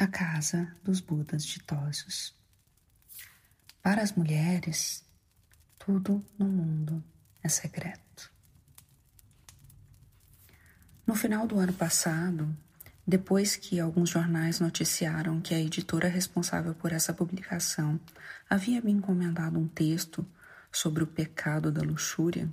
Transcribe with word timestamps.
A 0.00 0.06
Casa 0.06 0.72
dos 0.84 1.00
Budas 1.00 1.44
Ditosos. 1.44 2.32
Para 3.82 4.00
as 4.00 4.12
mulheres, 4.12 5.04
tudo 5.76 6.24
no 6.38 6.46
mundo 6.46 7.02
é 7.42 7.48
secreto. 7.48 8.30
No 11.04 11.16
final 11.16 11.48
do 11.48 11.58
ano 11.58 11.72
passado, 11.72 12.56
depois 13.04 13.56
que 13.56 13.80
alguns 13.80 14.10
jornais 14.10 14.60
noticiaram 14.60 15.40
que 15.40 15.52
a 15.52 15.58
editora 15.58 16.06
responsável 16.06 16.76
por 16.76 16.92
essa 16.92 17.12
publicação 17.12 17.98
havia 18.48 18.80
me 18.80 18.92
encomendado 18.92 19.58
um 19.58 19.66
texto 19.66 20.24
sobre 20.70 21.02
o 21.02 21.08
pecado 21.08 21.72
da 21.72 21.82
luxúria, 21.82 22.48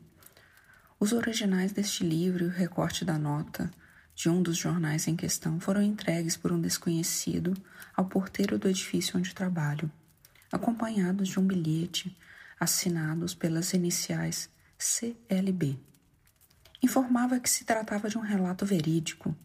os 1.00 1.14
originais 1.14 1.72
deste 1.72 2.04
livro 2.04 2.46
e 2.46 2.48
o 2.48 2.52
recorte 2.52 3.06
da 3.06 3.20
nota 3.20 3.70
de 4.16 4.30
um 4.30 4.42
dos 4.42 4.56
jornais 4.58 5.08
em 5.08 5.16
questão 5.16 5.60
foram 5.60 5.82
entregues 5.82 6.38
por 6.38 6.52
um 6.54 6.60
desconhecido 6.60 7.54
ao 7.94 8.06
porteiro 8.06 8.58
do 8.58 8.70
edifício 8.70 9.20
onde 9.20 9.36
trabalho, 9.36 9.92
acompanhados 10.50 11.28
de 11.28 11.40
um 11.40 11.46
bilhete 11.46 12.18
assinados 12.58 13.36
pelas 13.36 13.74
iniciais 13.74 14.50
CLB. 14.78 15.78
Informava 16.82 17.40
que 17.40 17.50
se 17.50 17.66
tratava 17.66 18.08
de 18.10 18.18
um 18.18 18.22
relato 18.22 18.66
verídico, 18.66 19.36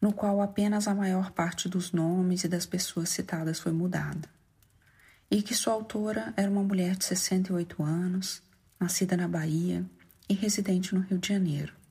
no 0.00 0.12
qual 0.12 0.42
apenas 0.42 0.86
a 0.86 0.94
maior 0.94 1.30
parte 1.30 1.68
dos 1.68 1.90
nomes 1.90 2.44
e 2.44 2.48
das 2.48 2.66
pessoas 2.66 3.08
citadas 3.08 3.58
foi 3.58 3.72
mudada, 3.72 4.28
e 5.30 5.42
que 5.42 5.54
sua 5.54 5.72
autora 5.72 6.34
era 6.36 6.50
uma 6.50 6.62
mulher 6.62 6.96
de 6.96 7.04
68 7.06 7.82
anos, 7.82 8.42
nascida 8.78 9.16
na 9.16 9.26
Bahia 9.26 9.84
e 10.28 10.34
residente 10.34 10.94
no 10.94 11.00
Rio 11.00 11.18
de 11.18 11.28
Janeiro 11.28 11.85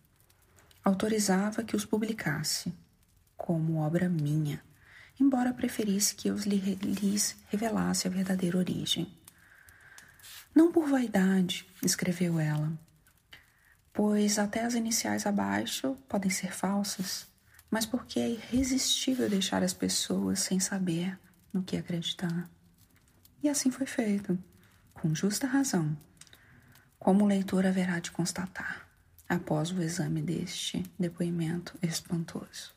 autorizava 0.85 1.63
que 1.63 1.75
os 1.75 1.83
publicasse, 1.83 2.71
como 3.35 3.79
obra 3.79 4.07
minha, 4.07 4.63
embora 5.19 5.51
preferisse 5.51 6.13
que 6.13 6.27
eu 6.27 6.35
lhes 6.35 7.35
revelasse 7.47 8.07
a 8.07 8.11
verdadeira 8.11 8.59
origem. 8.59 9.11
Não 10.53 10.71
por 10.71 10.87
vaidade, 10.87 11.67
escreveu 11.83 12.39
ela, 12.39 12.71
pois 13.91 14.37
até 14.37 14.63
as 14.63 14.75
iniciais 14.75 15.25
abaixo 15.25 15.97
podem 16.07 16.29
ser 16.29 16.53
falsas, 16.53 17.27
mas 17.71 17.87
porque 17.87 18.19
é 18.19 18.29
irresistível 18.29 19.27
deixar 19.27 19.63
as 19.63 19.73
pessoas 19.73 20.39
sem 20.41 20.59
saber 20.59 21.17
no 21.51 21.63
que 21.63 21.77
acreditar. 21.77 22.47
E 23.41 23.49
assim 23.49 23.71
foi 23.71 23.87
feito, 23.87 24.37
com 24.93 25.15
justa 25.15 25.47
razão, 25.47 25.97
como 26.99 27.23
o 27.23 27.27
leitor 27.27 27.65
haverá 27.65 27.99
de 27.99 28.11
constatar 28.11 28.85
após 29.27 29.71
o 29.71 29.81
exame 29.81 30.21
deste 30.21 30.83
depoimento 30.97 31.77
espantoso. 31.81 32.73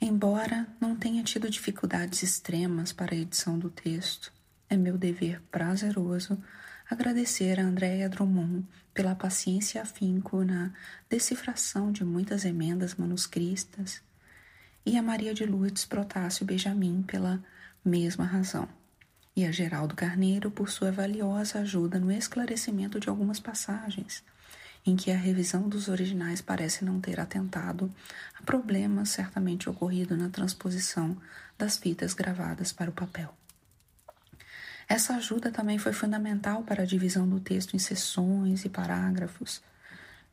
Embora 0.00 0.66
não 0.80 0.96
tenha 0.96 1.22
tido 1.22 1.48
dificuldades 1.48 2.22
extremas 2.22 2.92
para 2.92 3.14
a 3.14 3.18
edição 3.18 3.58
do 3.58 3.70
texto, 3.70 4.32
é 4.68 4.76
meu 4.76 4.98
dever 4.98 5.40
prazeroso 5.50 6.42
agradecer 6.90 7.58
a 7.58 7.62
Andréa 7.62 8.08
Drummond 8.08 8.66
pela 8.92 9.14
paciência 9.14 9.78
e 9.78 9.82
afinco 9.82 10.44
na 10.44 10.72
decifração 11.08 11.92
de 11.92 12.04
muitas 12.04 12.44
emendas 12.44 12.96
manuscritas 12.96 14.02
e 14.84 14.98
a 14.98 15.02
Maria 15.02 15.32
de 15.32 15.46
Lourdes 15.46 15.84
Protásio 15.84 16.44
Benjamin 16.44 17.02
pela 17.02 17.42
mesma 17.84 18.24
razão, 18.24 18.68
e 19.34 19.46
a 19.46 19.52
Geraldo 19.52 19.94
Carneiro 19.94 20.50
por 20.50 20.68
sua 20.68 20.90
valiosa 20.90 21.60
ajuda 21.60 21.98
no 21.98 22.10
esclarecimento 22.10 22.98
de 22.98 23.08
algumas 23.08 23.40
passagens 23.40 24.22
em 24.84 24.96
que 24.96 25.10
a 25.10 25.16
revisão 25.16 25.68
dos 25.68 25.88
originais 25.88 26.40
parece 26.40 26.84
não 26.84 27.00
ter 27.00 27.20
atentado 27.20 27.92
a 28.38 28.42
problemas 28.42 29.10
certamente 29.10 29.68
ocorrido 29.68 30.16
na 30.16 30.28
transposição 30.28 31.16
das 31.56 31.76
fitas 31.76 32.14
gravadas 32.14 32.72
para 32.72 32.90
o 32.90 32.92
papel. 32.92 33.32
Essa 34.88 35.14
ajuda 35.14 35.50
também 35.50 35.78
foi 35.78 35.92
fundamental 35.92 36.62
para 36.64 36.82
a 36.82 36.86
divisão 36.86 37.28
do 37.28 37.40
texto 37.40 37.74
em 37.74 37.78
seções 37.78 38.64
e 38.64 38.68
parágrafos, 38.68 39.62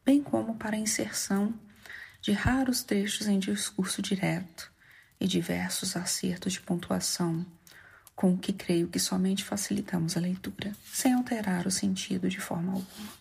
bem 0.04 0.22
como 0.22 0.56
para 0.56 0.76
a 0.76 0.80
inserção 0.80 1.54
de 2.22 2.32
raros 2.32 2.84
trechos 2.84 3.28
em 3.28 3.40
discurso 3.40 4.02
direto 4.02 4.72
e 5.20 5.28
diversos 5.28 5.96
acertos 5.96 6.54
de 6.54 6.62
pontuação, 6.62 7.46
com 8.16 8.34
o 8.34 8.38
que 8.38 8.52
creio 8.52 8.88
que 8.88 9.00
somente 9.00 9.46
facilitamos 9.46 10.18
a 10.18 10.20
leitura, 10.20 10.74
sem 10.92 11.14
alterar 11.14 11.66
o 11.68 11.72
sentido 11.72 12.28
de 12.28 12.40
forma 12.40 12.74
alguma. 12.74 13.20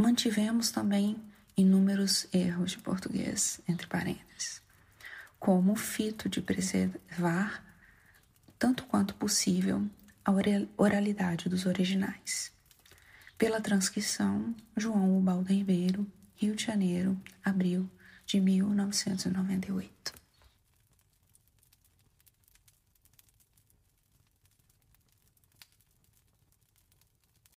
Mantivemos 0.00 0.70
também 0.70 1.22
inúmeros 1.54 2.26
erros 2.32 2.70
de 2.70 2.78
português, 2.78 3.60
entre 3.68 3.86
parênteses, 3.86 4.62
como 5.38 5.72
o 5.72 5.76
fito 5.76 6.26
de 6.26 6.40
preservar, 6.40 7.62
tanto 8.58 8.86
quanto 8.86 9.14
possível, 9.14 9.86
a 10.24 10.32
oralidade 10.78 11.50
dos 11.50 11.66
originais. 11.66 12.50
Pela 13.36 13.60
transcrição, 13.60 14.56
João 14.74 15.18
Ubaldo 15.18 15.52
Ribeiro, 15.52 16.06
Rio 16.34 16.56
de 16.56 16.64
Janeiro, 16.64 17.20
abril 17.44 17.86
de 18.24 18.40
1998. 18.40 20.19